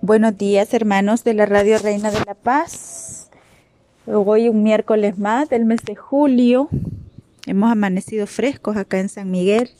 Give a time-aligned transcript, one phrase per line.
[0.00, 3.30] Buenos días hermanos de la Radio Reina de la Paz.
[4.06, 6.68] Hoy un miércoles más del mes de julio.
[7.46, 9.70] Hemos amanecido frescos acá en San Miguel.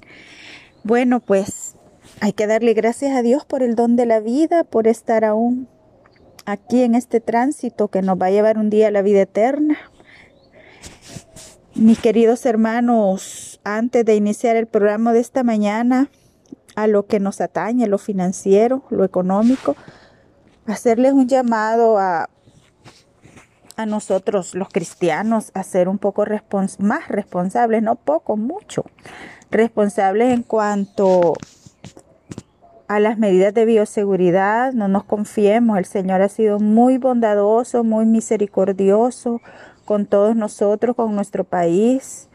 [0.83, 1.77] Bueno, pues
[2.21, 5.69] hay que darle gracias a Dios por el don de la vida, por estar aún
[6.47, 9.79] aquí en este tránsito que nos va a llevar un día a la vida eterna.
[11.77, 16.11] Mis queridos hermanos, antes de iniciar el programa de esta mañana,
[16.75, 19.75] a lo que nos atañe, lo financiero, lo económico,
[20.69, 22.29] hacerles un llamado a,
[23.77, 26.25] a nosotros los cristianos a ser un poco
[26.79, 28.85] más responsables, no poco, mucho,
[29.51, 31.35] responsables en cuanto
[32.89, 38.07] a las medidas de bioseguridad, no nos confiemos, el Señor ha sido muy bondadoso, muy
[38.07, 39.41] misericordioso
[39.85, 42.29] con todos nosotros, con nuestro país.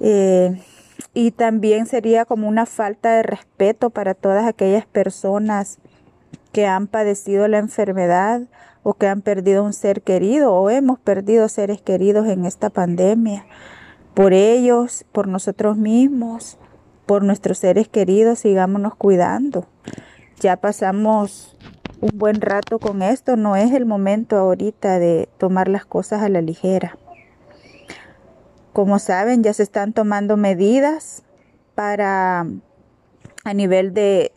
[0.00, 0.60] Eh,
[1.14, 5.78] y también sería como una falta de respeto para todas aquellas personas
[6.52, 8.42] que han padecido la enfermedad
[8.82, 13.46] o que han perdido un ser querido o hemos perdido seres queridos en esta pandemia.
[14.14, 16.58] Por ellos, por nosotros mismos,
[17.06, 19.66] por nuestros seres queridos, sigámonos cuidando.
[20.40, 21.56] Ya pasamos
[22.00, 26.28] un buen rato con esto, no es el momento ahorita de tomar las cosas a
[26.28, 26.96] la ligera.
[28.72, 31.22] Como saben, ya se están tomando medidas
[31.74, 32.46] para
[33.44, 34.32] a nivel de,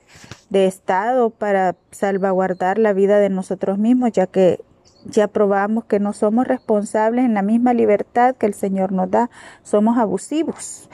[0.53, 4.61] de Estado para salvaguardar la vida de nosotros mismos, ya que
[5.03, 9.31] ya probamos que no somos responsables en la misma libertad que el Señor nos da,
[9.63, 10.89] somos abusivos.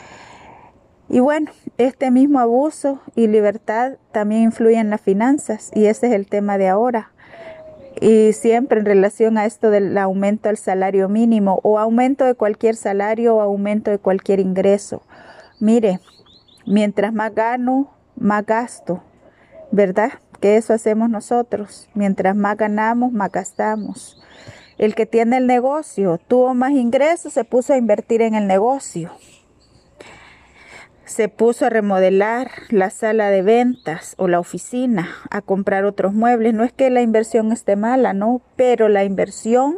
[1.10, 6.14] Y bueno, este mismo abuso y libertad también influye en las finanzas y ese es
[6.14, 7.12] el tema de ahora.
[8.00, 12.78] Y siempre en relación a esto del aumento al salario mínimo o aumento de cualquier
[12.78, 15.02] salario o aumento de cualquier ingreso.
[15.60, 16.00] Mire,
[16.66, 19.04] mientras más gano, más gasto,
[19.72, 20.14] ¿verdad?
[20.39, 21.89] Que eso hacemos nosotros.
[21.94, 24.22] Mientras más ganamos, más gastamos.
[24.78, 29.12] El que tiene el negocio tuvo más ingresos, se puso a invertir en el negocio
[31.09, 36.53] se puso a remodelar la sala de ventas o la oficina, a comprar otros muebles.
[36.53, 39.78] No es que la inversión esté mala, no, pero la inversión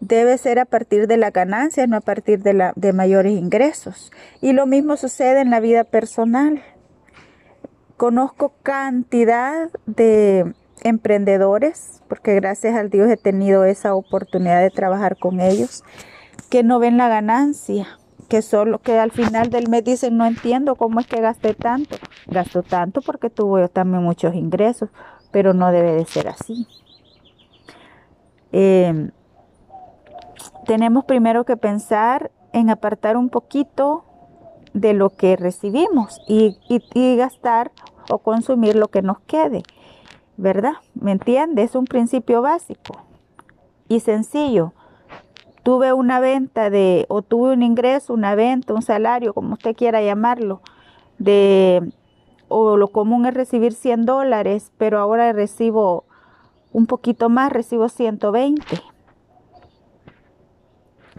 [0.00, 4.12] debe ser a partir de la ganancia, no a partir de, la, de mayores ingresos.
[4.42, 6.62] Y lo mismo sucede en la vida personal.
[8.00, 15.38] Conozco cantidad de emprendedores, porque gracias al Dios he tenido esa oportunidad de trabajar con
[15.38, 15.84] ellos,
[16.48, 17.86] que no ven la ganancia
[18.30, 21.98] que solo que al final del mes dicen no entiendo cómo es que gasté tanto.
[22.26, 24.88] Gasto tanto porque tuvo también muchos ingresos,
[25.30, 26.66] pero no debe de ser así.
[28.50, 29.10] Em,
[30.64, 34.06] tenemos primero que pensar en apartar un poquito
[34.72, 37.72] de lo que recibimos y, y gastar
[38.10, 39.62] o consumir lo que nos quede,
[40.36, 40.74] ¿verdad?
[40.94, 41.62] ¿Me entiende?
[41.62, 42.96] Es un principio básico
[43.88, 44.72] y sencillo
[45.62, 50.02] tuve una venta de, o tuve un ingreso, una venta, un salario, como usted quiera
[50.02, 50.62] llamarlo,
[51.18, 51.92] de,
[52.48, 56.04] o lo común es recibir 100 dólares, pero ahora recibo
[56.72, 58.62] un poquito más, recibo 120.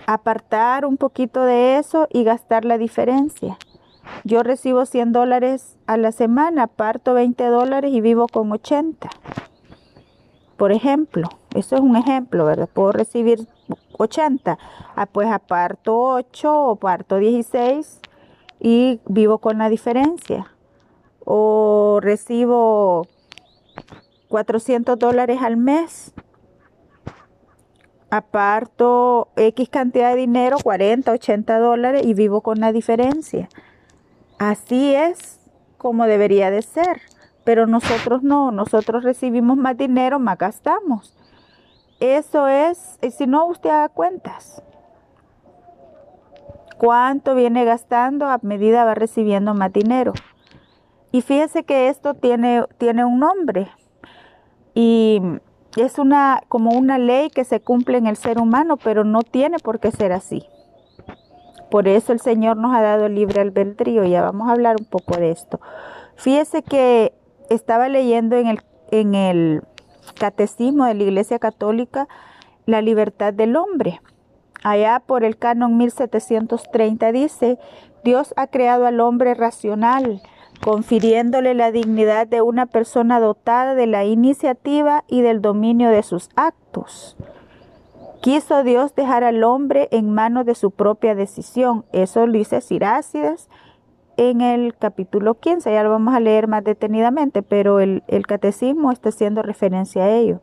[0.08, 3.58] Apartar un poquito de eso y gastar la diferencia.
[4.24, 9.10] Yo recibo 100 dólares a la semana, aparto 20 dólares y vivo con 80.
[10.58, 12.70] Por ejemplo, eso es un ejemplo, ¿verdad?
[12.72, 13.48] Puedo recibir
[13.98, 14.58] 80.
[14.96, 18.00] Ah, pues aparto 8 o parto 16
[18.60, 20.48] y vivo con la diferencia.
[21.26, 23.08] O recibo
[24.28, 26.14] 400 dólares al mes.
[28.12, 33.50] Aparto X cantidad de dinero, 40, 80 dólares y vivo con la diferencia.
[34.38, 35.40] Así es
[35.78, 37.02] como debería de ser.
[37.44, 41.18] Pero nosotros no, nosotros recibimos más dinero, más gastamos.
[42.00, 44.62] Eso es, si no, usted haga cuentas.
[46.78, 50.14] ¿Cuánto viene gastando a medida va recibiendo más dinero?
[51.12, 53.70] Y fíjese que esto tiene, tiene un nombre.
[54.74, 55.22] Y
[55.78, 59.60] es una, como una ley que se cumple en el ser humano, pero no tiene
[59.60, 60.46] por qué ser así.
[61.70, 64.04] Por eso el Señor nos ha dado libre albedrío.
[64.04, 65.62] Ya vamos a hablar un poco de esto.
[66.16, 67.14] Fíjese que
[67.50, 68.60] estaba leyendo en el,
[68.92, 69.64] en el
[70.20, 72.08] Catecismo de la Iglesia Católica,
[72.66, 74.02] la libertad del hombre.
[74.64, 77.58] Allá por el canon 1730 dice,
[78.04, 80.22] Dios ha creado al hombre racional,
[80.62, 86.30] confiriéndole la dignidad de una persona dotada de la iniciativa y del dominio de sus
[86.36, 87.18] actos.
[88.22, 91.86] Quiso Dios dejar al hombre en manos de su propia decisión.
[91.92, 93.50] Eso lo dice Sirácidas
[94.18, 98.92] en el capítulo 15, ya lo vamos a leer más detenidamente, pero el, el catecismo
[98.92, 100.42] está haciendo referencia a ello.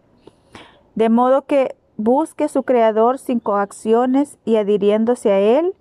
[0.97, 5.75] De modo que busque su creador sin coacciones y adhiriéndose a él,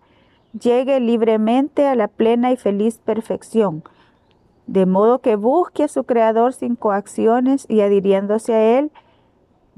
[0.59, 3.83] llegue libremente a la plena y feliz perfección.
[4.67, 8.91] De modo que busque a su creador sin coacciones y adhiriéndose a él,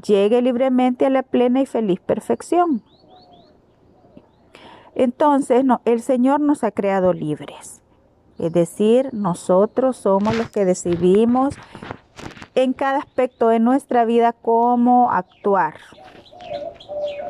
[0.04, 2.82] llegue libremente a la plena y feliz perfección.
[4.96, 7.82] Entonces, no, el Señor nos ha creado libres.
[8.40, 11.56] Es decir, nosotros somos los que decidimos
[12.56, 15.76] en cada aspecto de nuestra vida cómo actuar.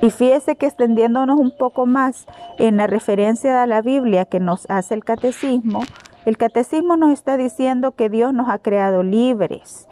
[0.02, 2.26] Y fíjese que extendiéndonos un poco más
[2.58, 5.82] en la referencia a la Biblia que nos hace el catecismo,
[6.30, 9.88] el catecismo nos está diciendo que Dios nos ha creado libres,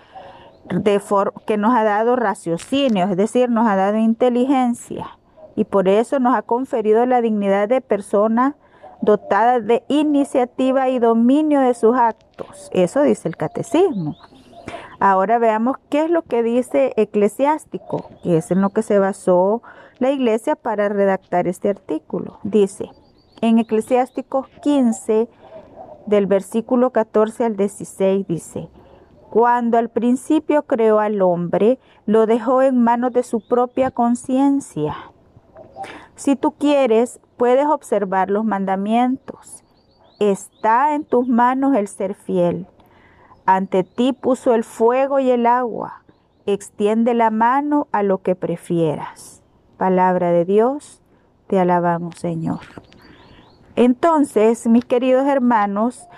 [0.69, 1.01] de
[1.48, 5.18] que nos ha dado raciocinio, es decir, nos ha dado inteligencia
[5.56, 8.56] y por eso nos ha conferido la dignidad de persona
[9.01, 12.69] dotada de iniciativa y dominio de sus actos.
[12.72, 14.16] Eso dice el catecismo.
[15.00, 19.63] Ahora veamos qué es lo que dice eclesiástico, que es en lo que se basó
[19.98, 22.38] la iglesia para redactar este artículo.
[22.44, 22.92] Dice,
[23.42, 25.28] en eclesiástico 15,
[26.07, 28.69] del versículo 14 al 16, dice,
[29.30, 34.95] cuando al principio creó al hombre, lo dejó en manos de su propia conciencia.
[36.15, 39.63] Si tú quieres, puedes observar los mandamientos.
[40.19, 42.68] Está en tus manos el ser fiel.
[43.45, 46.03] Ante ti puso el fuego y el agua.
[46.45, 49.44] Extiende la mano a lo que prefieras.
[49.77, 51.01] Palabra de Dios,
[51.48, 52.62] te alabamos Señor.
[53.77, 56.09] Entonces, mis queridos hermanos,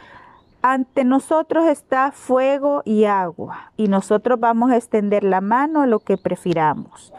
[0.62, 6.00] ante nosotros está fuego y agua y nosotros vamos a extender la mano a lo
[6.00, 7.14] que prefiramos.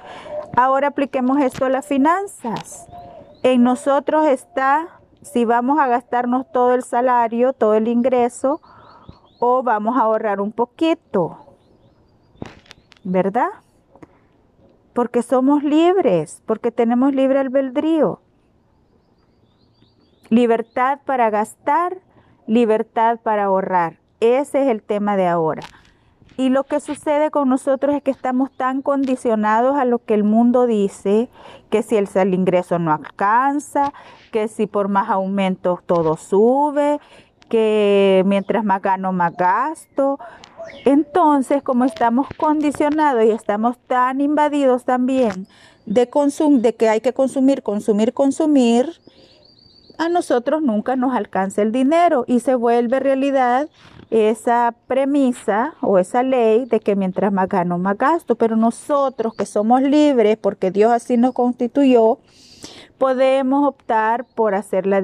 [0.56, 2.88] Ahora apliquemos esto a las finanzas.
[3.42, 4.88] En nosotros está
[5.20, 8.62] si vamos a gastarnos todo el salario, todo el ingreso,
[9.40, 11.36] o vamos a ahorrar un poquito,
[13.04, 13.50] ¿verdad?
[14.94, 18.20] Porque somos libres, porque tenemos libre albedrío.
[20.30, 21.98] Libertad para gastar,
[22.46, 23.98] libertad para ahorrar.
[24.20, 25.62] Ese es el tema de ahora.
[26.36, 30.22] Y lo que sucede con nosotros es que estamos tan condicionados a lo que el
[30.24, 31.28] mundo dice,
[31.68, 33.92] que si el, el ingreso no alcanza,
[34.30, 37.00] que si por más aumentos todo sube,
[37.48, 40.18] que mientras más gano, más gasto.
[40.84, 45.48] Entonces, como estamos condicionados y estamos tan invadidos también
[45.86, 46.08] de,
[46.60, 48.92] de que hay que consumir, consumir, consumir,
[50.00, 53.68] a nosotros nunca nos alcanza el dinero y se vuelve realidad
[54.08, 58.34] esa premisa o esa ley de que mientras más gano, más gasto.
[58.34, 62.18] Pero nosotros que somos libres, porque Dios así nos constituyó,
[62.96, 65.02] podemos optar por hacer la,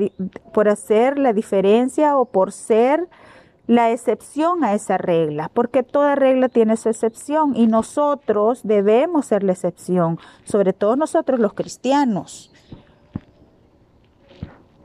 [0.55, 3.07] por hacer la diferencia o por ser
[3.67, 9.43] la excepción a esa regla, porque toda regla tiene su excepción y nosotros debemos ser
[9.43, 12.51] la excepción, sobre todo nosotros los cristianos.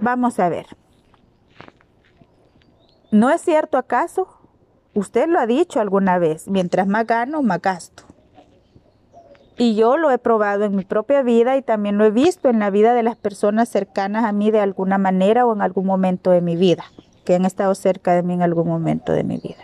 [0.01, 0.65] Vamos a ver.
[3.11, 4.27] ¿No es cierto acaso?
[4.95, 8.03] Usted lo ha dicho alguna vez, mientras más gano, más gasto.
[9.57, 12.57] Y yo lo he probado en mi propia vida y también lo he visto en
[12.57, 16.31] la vida de las personas cercanas a mí de alguna manera o en algún momento
[16.31, 16.85] de mi vida,
[17.23, 19.63] que han estado cerca de mí en algún momento de mi vida.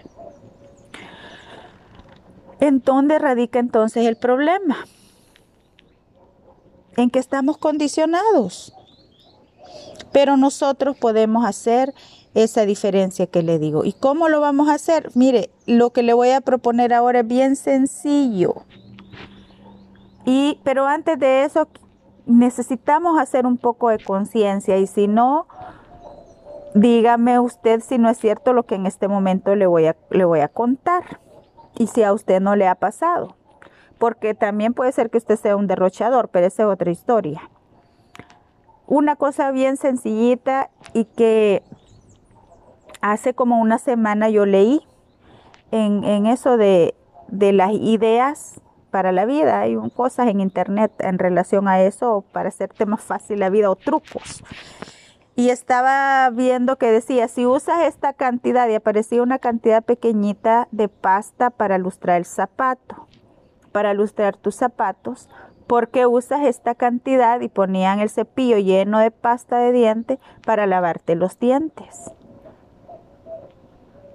[2.60, 4.86] ¿En dónde radica entonces el problema?
[6.96, 8.77] En que estamos condicionados.
[10.18, 11.94] Pero nosotros podemos hacer
[12.34, 13.86] esa diferencia que le digo.
[13.86, 15.12] ¿Y cómo lo vamos a hacer?
[15.14, 18.64] Mire, lo que le voy a proponer ahora es bien sencillo.
[20.26, 21.68] Y, pero antes de eso,
[22.26, 25.46] necesitamos hacer un poco de conciencia y si no,
[26.74, 30.26] dígame usted si no es cierto lo que en este momento le voy a, le
[30.26, 31.20] voy a contar
[31.78, 33.36] y si a usted no le ha pasado.
[34.00, 37.52] Porque también puede ser que usted sea un derrochador, pero esa es otra historia.
[38.88, 41.62] Una cosa bien sencillita y que
[43.02, 44.82] hace como una semana yo leí
[45.72, 46.96] en, en eso de,
[47.28, 49.60] de las ideas para la vida.
[49.62, 53.76] Hay cosas en internet en relación a eso para hacerte más fácil la vida o
[53.76, 54.44] trucos.
[55.36, 60.88] Y estaba viendo que decía, si usas esta cantidad, y aparecía una cantidad pequeñita de
[60.88, 63.08] pasta para lustrar el zapato,
[63.72, 65.30] para lustrar tus zapatos,
[65.68, 67.42] ¿por qué usas esta cantidad?
[67.42, 72.12] Y ponían el cepillo lleno de pasta de diente para lavarte los dientes.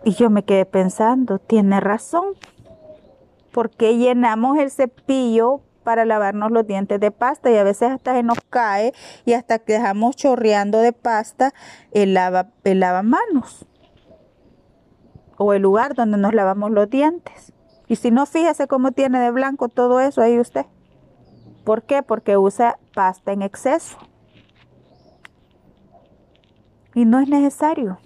[0.04, 2.34] Y yo me quedé pensando, tiene razón.
[3.52, 8.14] ¿Por qué llenamos el cepillo para lavarnos los dientes de pasta y a veces hasta
[8.14, 8.92] se nos cae
[9.24, 11.52] y hasta que dejamos chorreando de pasta
[11.90, 13.66] el, lava, el lavamanos.
[15.36, 17.52] o el lugar donde nos lavamos los dientes.
[17.88, 20.66] Y si no, fíjese cómo tiene de blanco todo eso ahí usted.
[21.64, 22.02] ¿Por qué?
[22.02, 23.96] Porque usa pasta en exceso.
[26.94, 27.98] Y no es necesario.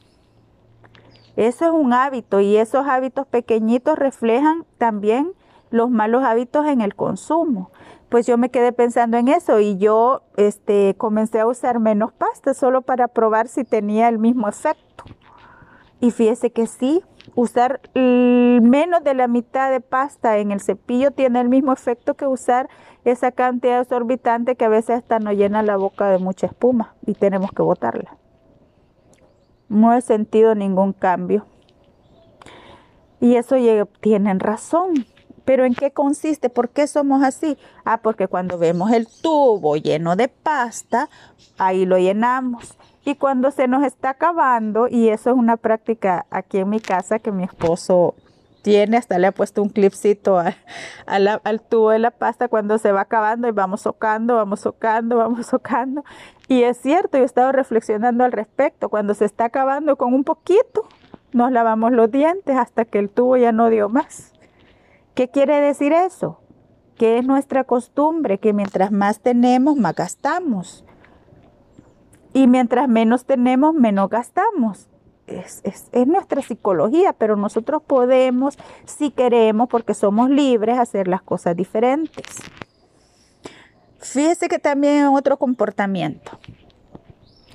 [1.36, 5.32] Eso es un hábito y esos hábitos pequeñitos reflejan también
[5.70, 7.70] los malos hábitos en el consumo.
[8.08, 12.54] Pues yo me quedé pensando en eso y yo este, comencé a usar menos pasta
[12.54, 15.04] solo para probar si tenía el mismo efecto.
[16.00, 17.02] Y fíjese que sí,
[17.34, 22.26] usar menos de la mitad de pasta en el cepillo tiene el mismo efecto que
[22.26, 22.68] usar
[23.10, 27.14] esa cantidad exorbitante que a veces hasta nos llena la boca de mucha espuma y
[27.14, 28.16] tenemos que botarla.
[29.68, 31.46] No he sentido ningún cambio.
[33.20, 33.56] Y eso
[34.00, 35.06] tienen razón.
[35.44, 36.50] Pero ¿en qué consiste?
[36.50, 37.56] ¿Por qué somos así?
[37.84, 41.08] Ah, porque cuando vemos el tubo lleno de pasta,
[41.56, 42.76] ahí lo llenamos.
[43.04, 47.20] Y cuando se nos está acabando, y eso es una práctica aquí en mi casa
[47.20, 48.16] que mi esposo
[48.66, 50.42] tiene, hasta le ha puesto un clipcito
[51.06, 55.46] al tubo de la pasta cuando se va acabando y vamos socando, vamos socando, vamos
[55.46, 56.04] socando.
[56.48, 60.24] Y es cierto, yo he estado reflexionando al respecto, cuando se está acabando con un
[60.24, 60.88] poquito,
[61.32, 64.32] nos lavamos los dientes hasta que el tubo ya no dio más.
[65.14, 66.40] ¿Qué quiere decir eso?
[66.96, 70.84] Que es nuestra costumbre, que mientras más tenemos, más gastamos.
[72.32, 74.88] Y mientras menos tenemos, menos gastamos.
[75.26, 75.62] Es,
[76.06, 82.24] nuestra psicología, pero nosotros podemos, si queremos, porque somos libres, hacer las cosas diferentes.
[83.98, 86.38] Fíjese que también otro comportamiento.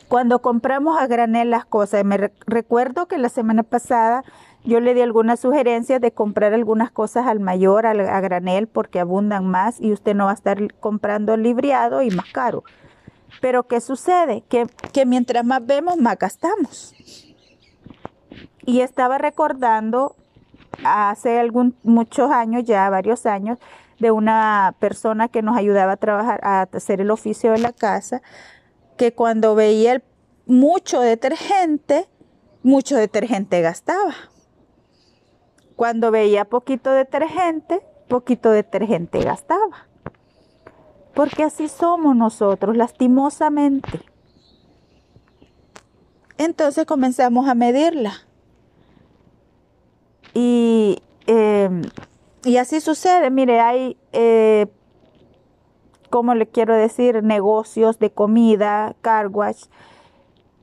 [0.09, 4.25] Cuando compramos a granel las cosas, me recuerdo que la semana pasada
[4.63, 9.47] yo le di algunas sugerencias de comprar algunas cosas al mayor, a granel, porque abundan
[9.47, 12.63] más y usted no va a estar comprando libriado y más caro.
[13.39, 14.43] Pero ¿qué sucede?
[14.49, 16.93] Que, mientras más vemos, más gastamos.
[18.65, 20.15] Y estaba recordando
[20.83, 23.59] hace algún, muchos años, ya varios años,
[23.99, 28.21] de una persona que nos ayudaba a trabajar, a hacer el oficio de la casa,
[28.97, 30.01] que cuando veía
[30.45, 32.07] mucho detergente,
[32.63, 34.15] mucho detergente gastaba.
[35.75, 39.91] Cuando veía poquito detergente, poquito detergente gastaba
[41.13, 44.01] porque así somos nosotros, lastimosamente.
[46.37, 48.13] Entonces comenzamos a medirla.
[50.33, 51.81] Y, em,
[52.43, 54.67] y así sucede, mire, hay, eh,
[56.09, 59.29] como le quiero decir, negocios de comida, car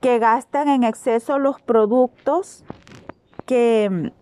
[0.00, 2.64] que gastan en exceso los productos
[3.46, 4.12] que,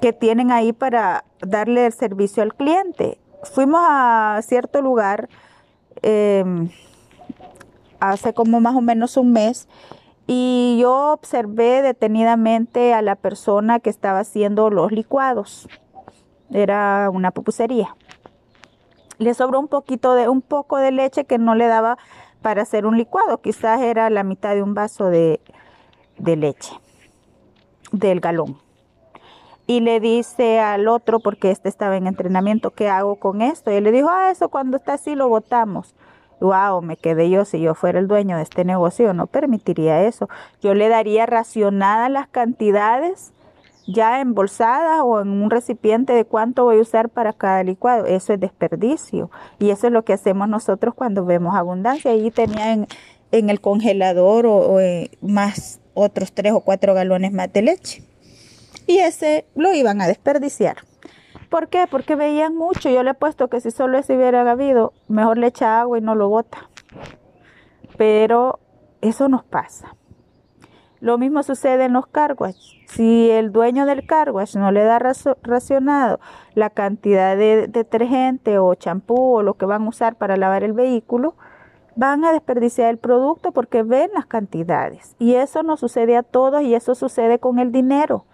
[0.00, 3.18] que tienen ahí para darle el servicio al cliente.
[3.42, 5.28] Fuimos a cierto lugar
[6.06, 6.68] Em,
[7.98, 9.68] hace como más o menos un mes
[10.26, 15.68] y yo observé detenidamente a la persona que estaba haciendo los licuados.
[16.50, 17.94] Era una pupusería.
[19.18, 21.98] Le sobró un poquito de un poco de leche que no le daba
[22.42, 23.40] para hacer un licuado.
[23.40, 25.40] Quizás era la mitad de un vaso de,
[26.18, 26.72] de leche
[27.92, 28.64] del galón
[29.66, 33.70] y le dice al otro, porque este estaba en entrenamiento, ¿qué hago con esto?
[33.70, 35.94] Y él le dijo, ah, eso cuando está así lo botamos.
[36.40, 40.28] Wow, me quedé yo, si yo fuera el dueño de este negocio, no permitiría eso.
[40.60, 43.32] Yo le daría racionadas las cantidades
[43.86, 48.06] ya embolsadas o en un recipiente de cuánto voy a usar para cada licuado.
[48.06, 49.30] Eso es desperdicio.
[49.58, 52.10] Y eso es lo que hacemos nosotros cuando vemos abundancia.
[52.10, 52.86] Allí tenía en,
[53.30, 58.04] el congelador o, eh, más otros tres o cuatro galones más de leche
[58.86, 60.76] y ese lo iban a desperdiciar.
[61.54, 61.86] ¿Por qué?
[61.88, 62.90] Porque veían mucho.
[62.90, 66.00] Yo le he puesto que si solo ese hubiera habido, mejor le echa agua y
[66.00, 66.68] no lo bota.
[67.96, 68.58] Pero
[69.02, 69.94] eso nos pasa.
[70.98, 72.84] Lo mismo sucede en los carwash.
[72.88, 76.18] Si el dueño del carwash no le da racionado
[76.56, 80.72] la cantidad de detergente o champú o lo que van a usar para lavar el
[80.72, 81.36] vehículo,
[81.94, 85.14] van a desperdiciar el producto porque ven las cantidades.
[85.20, 88.24] Y eso nos sucede a todos y eso sucede con el dinero.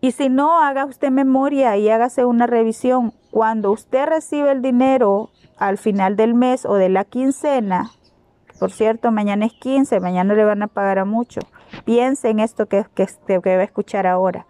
[0.00, 3.12] Y si no, haga usted memoria y hágase una revisión.
[3.30, 7.90] Cuando usted recibe el dinero al final del mes o de la quincena,
[8.58, 11.40] por cierto, mañana es 15, mañana le van a pagar a mucho.
[11.84, 14.46] Piense en esto que, que, que va a escuchar ahora.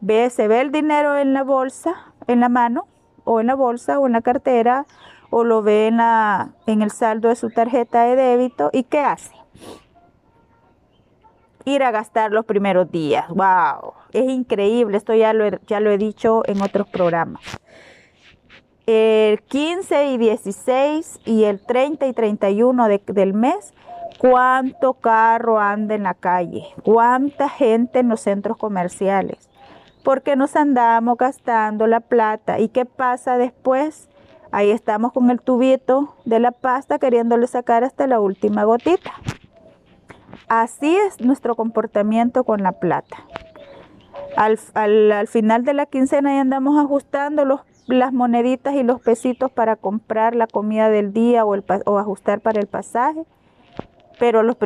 [0.00, 1.94] Ve, se ve el dinero en la bolsa,
[2.28, 2.86] en la mano,
[3.24, 4.86] o en la bolsa, o en la cartera,
[5.30, 8.70] o lo ve en, la, en el saldo de su tarjeta de débito.
[8.72, 9.34] ¿Y qué hace?
[11.68, 13.28] Ir a gastar los primeros días.
[13.28, 13.92] ¡Wow!
[14.12, 17.42] Es increíble, esto ya lo he, dicho en otros programas.
[18.86, 23.74] El 15 y 16 y el 30 y 31 del mes,
[24.18, 29.48] cuánto carro anda en la calle, cuánta gente en los centros comerciales.
[30.04, 32.60] porque nos andamos gastando la plata.
[32.60, 34.08] ¿Y qué pasa después?
[34.50, 39.12] Ahí estamos con el tubito de la pasta queriéndole sacar hasta la última gotita.
[40.48, 43.18] Así es nuestro comportamiento con la plata.
[44.36, 49.76] Al, final de la quincena ya andamos ajustando los, las moneditas y los pesitos para
[49.76, 53.24] comprar la comida del día o, el, o ajustar para el pasaje.
[54.18, 54.56] Pero los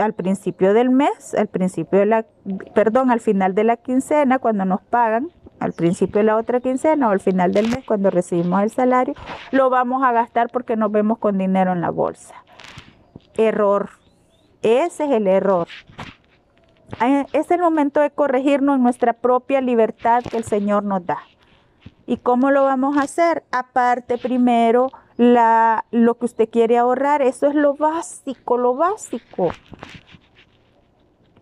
[0.00, 2.26] al principio del mes, al principio de la,
[2.74, 7.08] perdón, al final de la quincena, cuando nos pagan, al principio de la otra quincena
[7.08, 9.14] o al final del mes, cuando recibimos el salario,
[9.50, 12.34] lo vamos a gastar porque nos vemos con dinero en la bolsa.
[13.36, 14.03] Error.
[14.64, 15.68] Ese es el error.
[17.32, 21.18] Es el momento de corregirnos nuestra propia libertad que el Señor nos da.
[22.06, 23.44] ¿Y cómo lo vamos a hacer?
[23.52, 27.20] Aparte primero lo que usted quiere ahorrar.
[27.20, 29.50] Eso es lo básico, lo básico.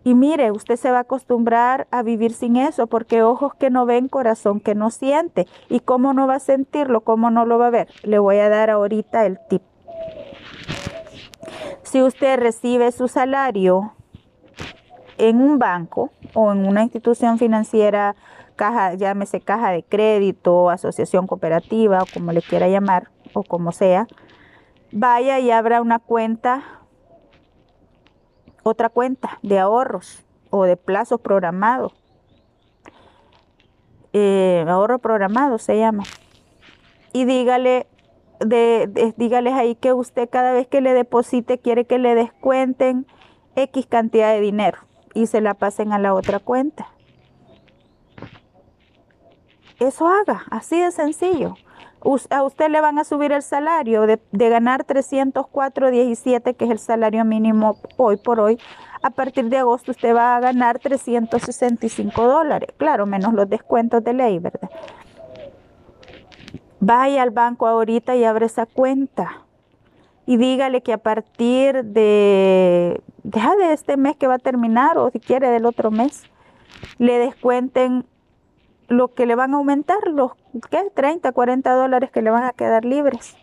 [0.03, 3.85] Y mire, usted se va a acostumbrar a vivir sin eso, porque ojos que no
[3.85, 5.47] ven, corazón que no siente.
[5.69, 7.01] ¿Y cómo no va a sentirlo?
[7.01, 7.87] ¿Cómo no lo va a ver?
[8.03, 9.61] Le voy a dar ahorita el tip.
[11.93, 13.93] Si usted recibe su salario
[15.19, 18.15] en un banco o en una institución financiera,
[18.55, 24.07] caja, llámese caja de crédito, asociación cooperativa o como le quiera llamar o como sea,
[24.91, 26.63] vaya y abra una cuenta,
[28.63, 31.93] otra cuenta de ahorros o de plazos programados.
[34.13, 36.05] Eh, ahorro programado se llama.
[37.13, 37.85] Y dígale,
[38.39, 43.05] de, dígales ahí que usted cada vez que le deposite quiere que le descuenten
[43.55, 44.79] X cantidad de dinero
[45.13, 46.87] y se la pasen a la otra cuenta.
[49.79, 51.55] Eso haga, así de sencillo.
[52.29, 56.79] A usted le van a subir el salario de, de ganar 304.17, que es el
[56.79, 58.59] salario mínimo hoy por hoy.
[59.01, 62.69] A partir de agosto usted va a ganar 365 dólares.
[62.77, 64.69] Claro, menos los descuentos de ley, ¿verdad?
[66.85, 69.45] Vaya al banco ahorita y abre esa cuenta.
[70.25, 75.09] Y dígale que a partir de, deja de este mes que va a terminar o
[75.09, 76.23] si quiere del otro mes,
[76.97, 78.05] le descuenten
[78.89, 80.33] lo que le van a aumentar, los
[80.69, 80.91] ¿qué?
[80.93, 83.37] 30, 40 dólares que le van a quedar libres.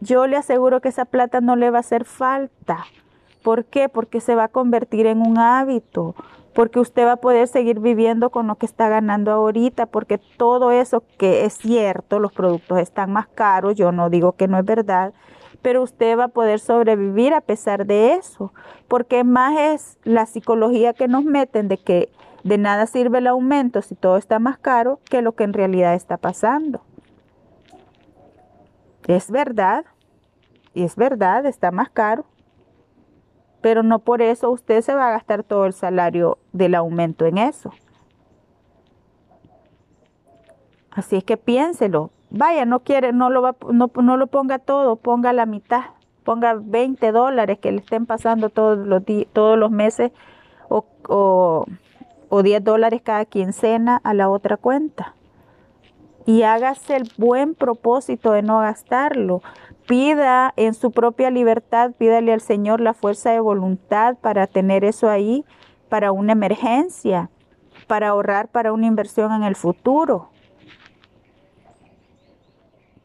[0.00, 2.84] Yo le aseguro que esa plata no le va a hacer falta.
[3.42, 3.88] ¿Por qué?
[3.88, 6.14] Porque se va a convertir en un hábito
[6.54, 10.70] porque usted va a poder seguir viviendo con lo que está ganando ahorita, porque todo
[10.70, 14.64] eso que es cierto, los productos están más caros, yo no digo que no es
[14.64, 15.14] verdad,
[15.62, 18.52] pero usted va a poder sobrevivir a pesar de eso,
[18.88, 22.10] porque más es la psicología que nos meten de que
[22.44, 25.94] de nada sirve el aumento si todo está más caro que lo que en realidad
[25.94, 26.82] está pasando.
[29.06, 29.84] Es verdad,
[30.74, 32.24] y es verdad, está más caro,
[33.62, 37.38] pero no por eso usted se va a gastar todo el salario del aumento en
[37.38, 37.72] eso.
[40.90, 42.10] Así es que piénselo.
[42.30, 45.82] Vaya, no quiere, no lo, va, no, lo ponga todo, ponga la mitad,
[46.24, 50.12] ponga 20 dólares que le estén pasando todos los, todos los meses
[50.68, 51.66] o, o,
[52.28, 55.14] o 10 dólares cada quincena a la otra cuenta.
[56.24, 59.42] Y hágase el buen propósito de no gastarlo
[59.86, 65.08] pida en su propia libertad, pídale al Señor la fuerza de voluntad para tener eso
[65.08, 65.44] ahí
[65.88, 67.30] para una emergencia,
[67.86, 70.30] para ahorrar para una inversión en el futuro.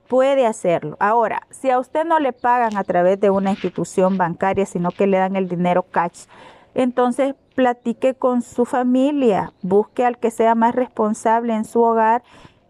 [0.08, 0.96] Puede hacerlo.
[1.00, 5.06] Ahora, si a usted no le pagan a través de una institución bancaria, sino que
[5.06, 6.28] le dan el dinero cash,
[6.76, 12.24] entonces platique con su familia, busque al que sea más responsable en su hogar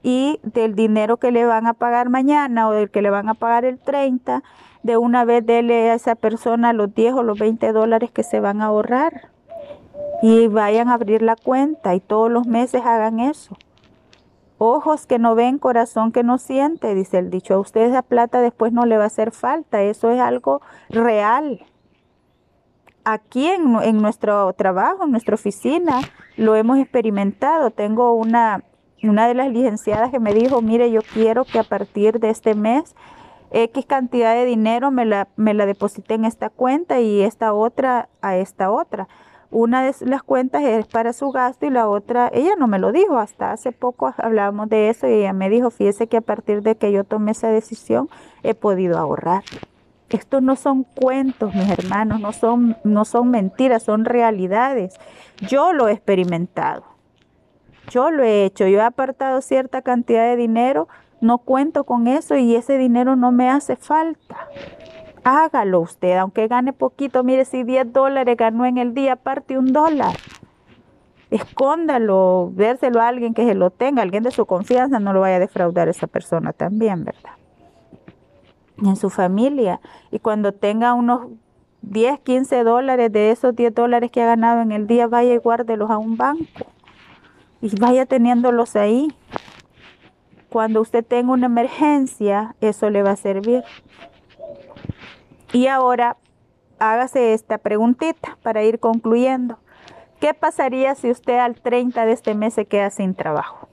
[0.08, 3.34] y del dinero que le van a pagar mañana o del que le van a
[3.34, 4.42] pagar el 30,
[4.82, 8.40] de una vez dele a esa persona los 10 o los 20 dólares que se
[8.40, 9.32] van a ahorrar.
[10.22, 13.58] Y vayan a abrir la cuenta y todos los meses hagan eso.
[14.60, 17.56] Ojos que no ven, corazón que no siente, dice el dicho.
[17.56, 19.82] A usted esa plata después no le va a hacer falta.
[19.82, 21.66] Eso es algo real.
[23.04, 26.00] Aquí en nuestro trabajo, en nuestra oficina,
[26.38, 27.72] lo hemos experimentado.
[27.72, 28.64] Tengo una
[29.04, 32.56] una de las licenciadas que me dijo, mire, yo quiero que a partir de este
[32.56, 32.96] mes
[33.52, 38.10] X cantidad de dinero me la, me la deposité en esta cuenta y esta otra
[38.22, 39.08] a esta otra.
[39.50, 42.92] Una de las cuentas es para su gasto y la otra, ella no me lo
[42.92, 46.62] dijo, hasta hace poco hablábamos de eso y ella me dijo, fíjese que a partir
[46.64, 48.10] de que yo tomé esa decisión
[48.44, 49.44] he podido ahorrar.
[50.10, 54.96] Estos no son cuentos, mis hermanos, no son, no son mentiras, son realidades.
[55.48, 56.97] Yo lo he experimentado.
[57.90, 60.88] Yo lo he hecho, yo he apartado cierta cantidad de dinero,
[61.22, 64.36] no cuento con eso y ese dinero no me hace falta.
[65.24, 69.74] Hágalo usted, aunque gane poquito, mire si 10 dólares ganó en el día, aparte un
[69.74, 70.16] dólar.
[71.30, 75.36] escóndalo, vérselo a alguien que se lo tenga, alguien de su confianza, no lo vaya
[75.38, 77.34] a defraudar esa persona también, ¿verdad?
[78.78, 79.82] En su familia.
[80.12, 81.28] Y cuando tenga unos
[81.82, 85.38] 10, 15 dólares de esos 10 dólares que ha ganado en el día, vaya y
[85.38, 86.67] guárdelos a un banco.
[87.62, 89.14] Y vaya teniéndolos ahí.
[90.50, 93.64] Cuando usted tenga una emergencia, eso le va a servir.
[95.54, 96.18] Y ahora
[96.80, 99.60] hágase esta preguntita para ir concluyendo.
[100.20, 103.68] ¿Qué pasaría si usted al 30 de este mes se queda sin trabajo?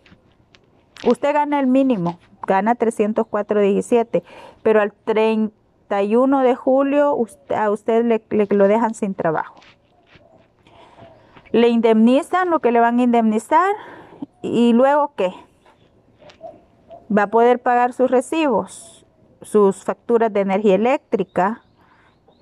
[1.07, 4.23] Usted gana el mínimo, gana 304.17,
[4.63, 7.17] pero al 31 de julio
[7.55, 9.57] a usted le, le, lo dejan sin trabajo.
[11.55, 13.77] Le indemnizan lo que le van a indemnizar
[14.43, 15.33] y luego qué?
[17.17, 19.07] Va a poder pagar sus recibos,
[19.41, 21.63] sus facturas de energía eléctrica,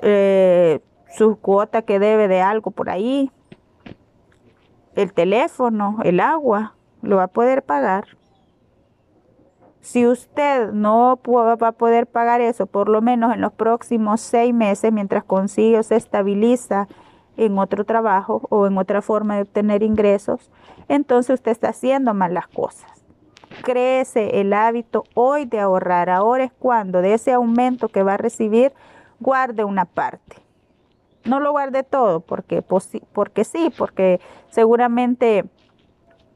[0.01, 0.81] eh,
[1.15, 3.31] su cuota que debe de algo por ahí,
[4.95, 8.07] el teléfono, el agua, lo va a poder pagar.
[9.83, 14.55] Si usted no va a poder pagar eso, por lo menos en los próximos seis
[14.55, 16.89] meses, mientras consigue o se estabiliza
[17.37, 20.51] en otro trabajo o en otra forma de obtener ingresos,
[20.89, 22.91] entonces usted está haciendo mal las cosas.
[23.63, 26.09] Crece el hábito hoy de ahorrar.
[26.09, 28.73] Ahora es cuando de ese aumento que va a recibir,
[29.21, 30.43] guarde una parte
[31.25, 35.45] no lo guarde todo porque, porque sí, porque seguramente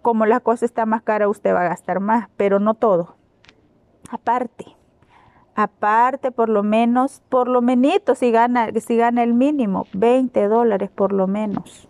[0.03, 3.17] como la cosa está más cara usted va a gastar más, pero no todo.
[4.11, 4.76] Aparte,
[5.57, 10.91] aparte por lo menos, por lo menos si gana, si gana el mínimo, 20 dólares
[10.95, 11.89] por lo menos.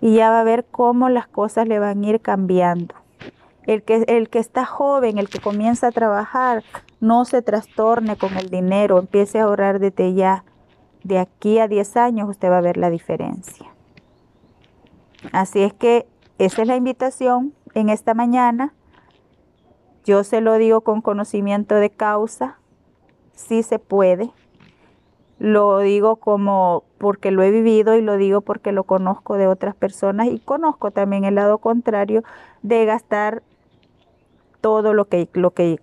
[0.00, 2.94] Y ya va a ver cómo las cosas le van a ir cambiando.
[3.64, 6.64] El que, el que está joven, el que comienza a trabajar,
[7.00, 10.44] no se trastorne con el dinero, empiece a ahorrar desde ya
[11.04, 13.66] de aquí a 10 años usted va a ver la diferencia.
[15.32, 16.06] Así es que
[16.38, 18.74] esa es la invitación en esta mañana.
[20.08, 22.56] Yo se lo digo con conocimiento de causa,
[23.34, 24.30] sí se puede.
[25.38, 29.74] Lo digo como porque lo he vivido y lo digo porque lo conozco de otras
[29.74, 32.24] personas y conozco también el lado contrario
[32.62, 33.42] de gastar
[34.62, 35.78] todo lo que, lo que,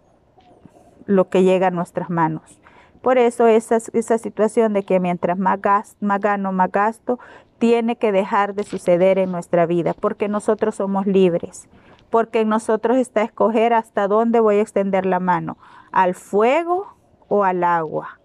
[1.06, 2.60] lo que llega a nuestras manos.
[3.04, 5.60] Por eso esa, esa situación de que mientras más,
[6.00, 7.20] más gano, más gasto,
[7.60, 11.70] tiene que dejar de suceder en nuestra vida, porque nosotros somos libres,
[12.16, 15.58] porque en nosotros está escoger hasta dónde voy a extender la mano,
[15.92, 16.96] al fuego
[17.28, 18.22] o al agua,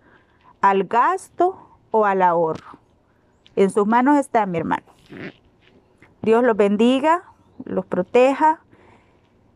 [0.61, 1.57] al gasto
[1.91, 2.79] o al ahorro.
[3.57, 4.87] En sus manos está mi hermano.
[6.23, 7.25] Dios los bendiga,
[7.65, 8.61] los proteja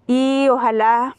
[0.08, 1.16] y ojalá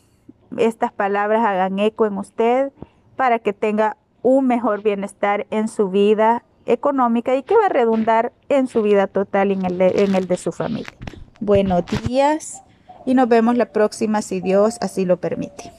[0.58, 2.74] estas palabras hagan eco en usted
[3.16, 8.34] para que tenga un mejor bienestar en su vida económica y que va a redundar
[8.50, 10.98] en su vida total y en el de, en el de su familia.
[11.40, 12.62] Buenos días
[13.06, 15.72] y nos vemos la próxima si Dios así lo permite.